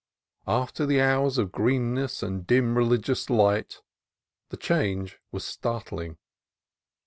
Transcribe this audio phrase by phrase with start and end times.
[0.47, 3.81] After the hours of greenness and "dim religious light"
[4.49, 6.17] the change was startling.